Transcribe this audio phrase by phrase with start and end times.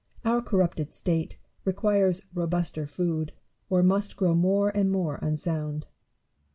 [0.25, 3.33] Our corrupted state requires robuster food,
[3.69, 5.85] or must grow more and more unsound.